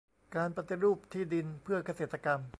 [0.35, 2.41] การปฏิรูปที่ดินเพื่อเกษตรกรรม